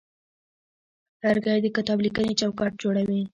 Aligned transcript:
لرګی 1.23 1.59
د 1.61 1.67
کتابلیکنې 1.77 2.33
چوکاټ 2.39 2.71
جوړوي. 2.83 3.21